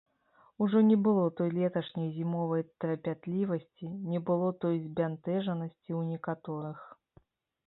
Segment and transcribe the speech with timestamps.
[0.63, 6.79] Ужо не было той леташняй зімовай трапятлівасці, не было той збянтэжанасці ў некаторых.